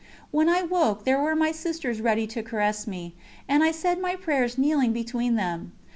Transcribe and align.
When 0.31 0.49
I 0.49 0.63
woke 0.63 1.03
there 1.03 1.21
were 1.21 1.35
my 1.35 1.51
sisters 1.51 2.01
ready 2.01 2.25
to 2.25 2.41
caress 2.41 2.87
me, 2.87 3.13
and 3.47 3.63
I 3.63 3.69
said 3.69 4.01
my 4.01 4.15
prayers 4.15 4.57
kneeling 4.57 4.93
between 4.93 5.35
them. 5.35 5.73